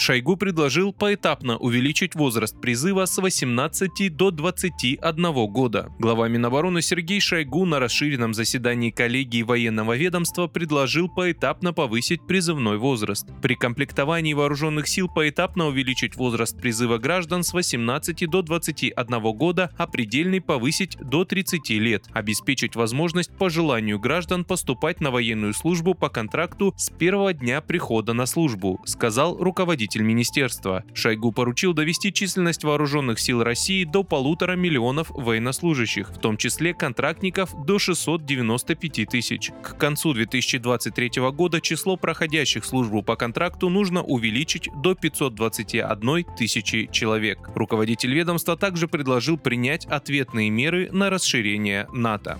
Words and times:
Шойгу 0.00 0.38
предложил 0.38 0.94
поэтапно 0.94 1.58
увеличить 1.58 2.14
возраст 2.14 2.58
призыва 2.58 3.04
с 3.04 3.18
18 3.18 4.16
до 4.16 4.30
21 4.30 5.32
года. 5.52 5.92
Глава 5.98 6.26
Минобороны 6.26 6.80
Сергей 6.80 7.20
Шойгу 7.20 7.66
на 7.66 7.78
расширенном 7.78 8.32
заседании 8.32 8.90
коллегии 8.90 9.42
военного 9.42 9.98
ведомства 9.98 10.46
предложил 10.46 11.10
поэтапно 11.10 11.74
повысить 11.74 12.26
призывной 12.26 12.78
возраст. 12.78 13.28
При 13.42 13.54
комплектовании 13.54 14.32
вооруженных 14.32 14.88
сил 14.88 15.06
поэтапно 15.06 15.66
увеличить 15.66 16.16
возраст 16.16 16.58
призыва 16.58 16.96
граждан 16.96 17.42
с 17.42 17.52
18 17.52 18.26
до 18.26 18.40
21 18.40 19.20
года, 19.36 19.70
а 19.76 19.86
предельный 19.86 20.40
повысить 20.40 20.96
до 20.96 21.26
30 21.26 21.68
лет, 21.72 22.06
обеспечить 22.14 22.74
возможность 22.74 23.36
по 23.36 23.50
желанию 23.50 23.98
граждан 23.98 24.46
поступать 24.46 25.02
на 25.02 25.10
военную 25.10 25.52
службу 25.52 25.92
по 25.92 26.08
контракту 26.08 26.72
с 26.78 26.88
первого 26.88 27.34
дня 27.34 27.60
прихода 27.60 28.14
на 28.14 28.24
службу, 28.24 28.80
сказал 28.86 29.36
руководитель 29.36 29.89
руководитель 29.90 30.02
министерства. 30.02 30.84
Шойгу 30.94 31.32
поручил 31.32 31.72
довести 31.72 32.12
численность 32.12 32.64
вооруженных 32.64 33.18
сил 33.18 33.42
России 33.42 33.84
до 33.84 34.02
полутора 34.04 34.56
миллионов 34.56 35.10
военнослужащих, 35.10 36.10
в 36.10 36.18
том 36.18 36.36
числе 36.36 36.74
контрактников 36.74 37.50
до 37.66 37.78
695 37.78 39.08
тысяч. 39.08 39.50
К 39.62 39.76
концу 39.76 40.12
2023 40.12 41.10
года 41.32 41.60
число 41.60 41.96
проходящих 41.96 42.64
службу 42.64 43.02
по 43.02 43.16
контракту 43.16 43.68
нужно 43.68 44.02
увеличить 44.02 44.68
до 44.82 44.94
521 44.94 46.24
тысячи 46.36 46.88
человек. 46.92 47.50
Руководитель 47.54 48.14
ведомства 48.14 48.56
также 48.56 48.86
предложил 48.86 49.38
принять 49.38 49.86
ответные 49.86 50.50
меры 50.50 50.88
на 50.92 51.10
расширение 51.10 51.86
НАТО. 51.92 52.38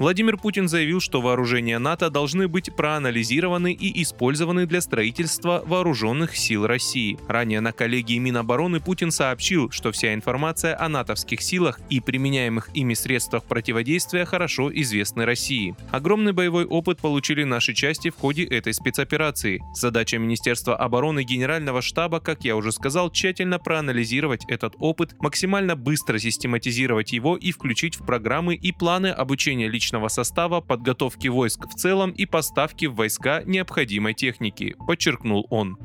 Владимир 0.00 0.38
Путин 0.38 0.66
заявил, 0.66 0.98
что 0.98 1.20
вооружения 1.20 1.78
НАТО 1.78 2.08
должны 2.08 2.48
быть 2.48 2.74
проанализированы 2.74 3.74
и 3.74 4.02
использованы 4.02 4.64
для 4.64 4.80
строительства 4.80 5.62
вооруженных 5.66 6.38
сил 6.38 6.66
России. 6.66 7.18
Ранее 7.28 7.60
на 7.60 7.72
коллегии 7.72 8.16
Минобороны 8.16 8.80
Путин 8.80 9.10
сообщил, 9.10 9.70
что 9.70 9.92
вся 9.92 10.14
информация 10.14 10.74
о 10.80 10.88
натовских 10.88 11.42
силах 11.42 11.80
и 11.90 12.00
применяемых 12.00 12.70
ими 12.72 12.94
средствах 12.94 13.44
противодействия 13.44 14.24
хорошо 14.24 14.72
известны 14.72 15.26
России. 15.26 15.76
Огромный 15.90 16.32
боевой 16.32 16.64
опыт 16.64 16.98
получили 17.00 17.44
наши 17.44 17.74
части 17.74 18.08
в 18.08 18.16
ходе 18.16 18.44
этой 18.44 18.72
спецоперации. 18.72 19.62
Задача 19.74 20.16
Министерства 20.16 20.76
обороны 20.76 21.24
Генерального 21.24 21.82
штаба, 21.82 22.20
как 22.20 22.42
я 22.46 22.56
уже 22.56 22.72
сказал, 22.72 23.10
тщательно 23.10 23.58
проанализировать 23.58 24.46
этот 24.48 24.76
опыт, 24.78 25.14
максимально 25.20 25.76
быстро 25.76 26.18
систематизировать 26.18 27.12
его 27.12 27.36
и 27.36 27.52
включить 27.52 28.00
в 28.00 28.06
программы 28.06 28.54
и 28.54 28.72
планы 28.72 29.08
обучения 29.08 29.68
личных 29.68 29.89
личного 29.90 30.08
состава, 30.08 30.60
подготовки 30.60 31.26
войск 31.26 31.66
в 31.66 31.74
целом 31.74 32.12
и 32.12 32.24
поставки 32.24 32.86
в 32.86 32.94
войска 32.94 33.42
необходимой 33.44 34.14
техники, 34.14 34.76
подчеркнул 34.86 35.48
он 35.50 35.76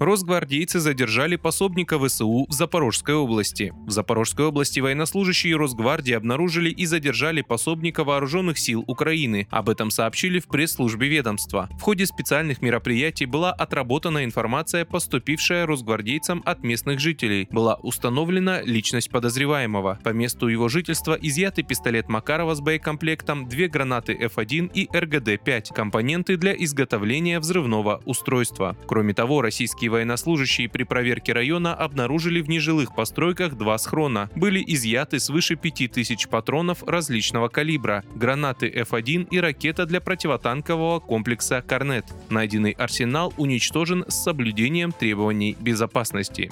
росгвардейцы 0.00 0.80
задержали 0.80 1.36
пособника 1.36 1.98
ВСУ 1.98 2.46
в 2.48 2.52
Запорожской 2.52 3.14
области. 3.14 3.74
В 3.86 3.90
Запорожской 3.90 4.46
области 4.46 4.80
военнослужащие 4.80 5.56
Росгвардии 5.56 6.14
обнаружили 6.14 6.70
и 6.70 6.86
задержали 6.86 7.42
пособника 7.42 8.02
вооруженных 8.02 8.58
сил 8.58 8.82
Украины. 8.86 9.46
Об 9.50 9.68
этом 9.68 9.90
сообщили 9.90 10.40
в 10.40 10.46
пресс-службе 10.46 11.08
ведомства. 11.08 11.68
В 11.78 11.82
ходе 11.82 12.06
специальных 12.06 12.62
мероприятий 12.62 13.26
была 13.26 13.52
отработана 13.52 14.24
информация, 14.24 14.86
поступившая 14.86 15.66
росгвардейцам 15.66 16.42
от 16.46 16.62
местных 16.62 16.98
жителей. 16.98 17.46
Была 17.50 17.74
установлена 17.74 18.62
личность 18.62 19.10
подозреваемого. 19.10 19.98
По 20.02 20.10
месту 20.10 20.48
его 20.48 20.68
жительства 20.68 21.18
изъяты 21.20 21.62
пистолет 21.62 22.08
Макарова 22.08 22.54
с 22.54 22.60
боекомплектом, 22.60 23.48
две 23.48 23.68
гранаты 23.68 24.14
F1 24.14 24.72
и 24.72 24.86
РГД-5, 24.86 25.74
компоненты 25.74 26.38
для 26.38 26.54
изготовления 26.54 27.38
взрывного 27.38 28.00
устройства. 28.06 28.76
Кроме 28.86 29.12
того, 29.12 29.42
российские 29.42 29.89
военнослужащие 29.90 30.68
при 30.68 30.84
проверке 30.84 31.32
района 31.32 31.74
обнаружили 31.74 32.40
в 32.40 32.48
нежилых 32.48 32.94
постройках 32.94 33.54
два 33.54 33.76
схрона. 33.78 34.30
Были 34.34 34.64
изъяты 34.66 35.20
свыше 35.20 35.56
5000 35.56 36.28
патронов 36.28 36.82
различного 36.84 37.48
калибра, 37.48 38.04
гранаты 38.14 38.68
F1 38.68 39.28
и 39.30 39.40
ракета 39.40 39.86
для 39.86 40.00
противотанкового 40.00 41.00
комплекса 41.00 41.62
«Корнет». 41.66 42.06
Найденный 42.30 42.72
арсенал 42.72 43.34
уничтожен 43.36 44.04
с 44.08 44.22
соблюдением 44.22 44.92
требований 44.92 45.56
безопасности. 45.60 46.50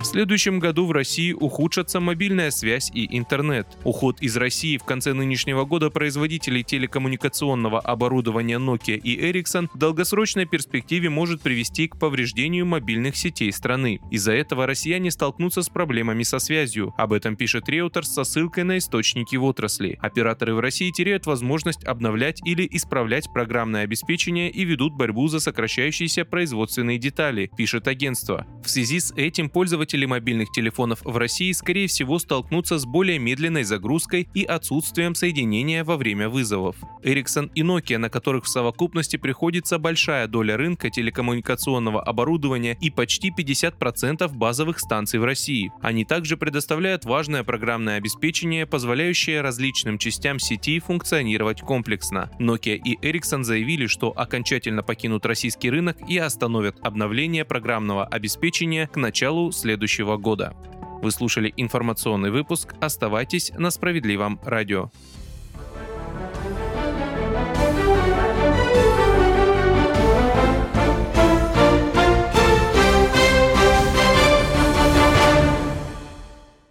В 0.00 0.04
следующем 0.06 0.60
году 0.60 0.86
в 0.86 0.92
России 0.92 1.34
ухудшатся 1.34 2.00
мобильная 2.00 2.50
связь 2.50 2.90
и 2.94 3.18
интернет. 3.18 3.68
Уход 3.84 4.22
из 4.22 4.34
России 4.38 4.78
в 4.78 4.84
конце 4.84 5.12
нынешнего 5.12 5.66
года 5.66 5.90
производителей 5.90 6.64
телекоммуникационного 6.64 7.80
оборудования 7.80 8.58
Nokia 8.58 8.96
и 8.96 9.20
Ericsson 9.20 9.68
в 9.74 9.76
долгосрочной 9.76 10.46
перспективе 10.46 11.10
может 11.10 11.42
привести 11.42 11.86
к 11.86 11.98
повреждению 11.98 12.64
мобильных 12.64 13.14
сетей 13.14 13.52
страны. 13.52 14.00
Из-за 14.10 14.32
этого 14.32 14.66
россияне 14.66 15.10
столкнутся 15.10 15.60
с 15.60 15.68
проблемами 15.68 16.22
со 16.22 16.38
связью. 16.38 16.94
Об 16.96 17.12
этом 17.12 17.36
пишет 17.36 17.68
Reuters 17.68 18.04
со 18.04 18.24
ссылкой 18.24 18.64
на 18.64 18.78
источники 18.78 19.36
в 19.36 19.44
отрасли. 19.44 19.98
Операторы 20.00 20.54
в 20.54 20.60
России 20.60 20.90
теряют 20.92 21.26
возможность 21.26 21.84
обновлять 21.84 22.40
или 22.46 22.66
исправлять 22.72 23.30
программное 23.34 23.82
обеспечение 23.82 24.50
и 24.50 24.64
ведут 24.64 24.94
борьбу 24.94 25.28
за 25.28 25.40
сокращающиеся 25.40 26.24
производственные 26.24 26.96
детали, 26.96 27.50
пишет 27.54 27.86
агентство. 27.86 28.46
В 28.64 28.70
связи 28.70 28.98
с 28.98 29.12
этим 29.14 29.50
пользователи 29.50 29.89
пользователи 29.90 30.06
мобильных 30.06 30.52
телефонов 30.52 31.00
в 31.04 31.16
России, 31.16 31.52
скорее 31.52 31.88
всего, 31.88 32.18
столкнутся 32.18 32.78
с 32.78 32.84
более 32.84 33.18
медленной 33.18 33.64
загрузкой 33.64 34.28
и 34.34 34.44
отсутствием 34.44 35.14
соединения 35.14 35.82
во 35.84 35.96
время 35.96 36.28
вызовов. 36.28 36.76
Ericsson 37.02 37.50
и 37.54 37.62
Nokia, 37.62 37.98
на 37.98 38.08
которых 38.08 38.44
в 38.44 38.48
совокупности 38.48 39.16
приходится 39.16 39.78
большая 39.78 40.28
доля 40.28 40.56
рынка 40.56 40.90
телекоммуникационного 40.90 42.02
оборудования 42.02 42.76
и 42.80 42.90
почти 42.90 43.32
50% 43.36 44.28
базовых 44.32 44.78
станций 44.78 45.18
в 45.18 45.24
России. 45.24 45.72
Они 45.82 46.04
также 46.04 46.36
предоставляют 46.36 47.04
важное 47.04 47.42
программное 47.42 47.96
обеспечение, 47.96 48.66
позволяющее 48.66 49.40
различным 49.40 49.98
частям 49.98 50.38
сети 50.38 50.78
функционировать 50.78 51.62
комплексно. 51.62 52.30
Nokia 52.38 52.76
и 52.76 52.96
Ericsson 52.96 53.42
заявили, 53.42 53.86
что 53.86 54.12
окончательно 54.16 54.82
покинут 54.82 55.26
российский 55.26 55.70
рынок 55.70 55.96
и 56.08 56.16
остановят 56.18 56.76
обновление 56.82 57.44
программного 57.44 58.04
обеспечения 58.04 58.86
к 58.86 58.96
началу 58.96 59.50
следующего 59.50 59.79
следующего 59.80 60.18
года. 60.18 60.52
Вы 61.00 61.10
слушали 61.10 61.54
информационный 61.56 62.30
выпуск. 62.30 62.74
Оставайтесь 62.80 63.50
на 63.56 63.70
справедливом 63.70 64.38
радио. 64.44 64.90